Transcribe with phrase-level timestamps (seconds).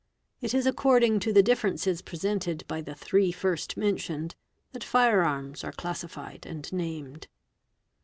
[0.41, 4.33] It is according to the differences presented by the three first mentioned,
[4.71, 7.27] that fire arms are classified and named.